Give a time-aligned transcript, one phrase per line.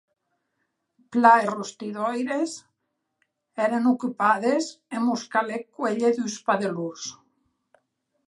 [1.15, 2.55] Plan, es rostidoires
[3.65, 7.05] èren ocupades e mos calèc cuélher dus padelons.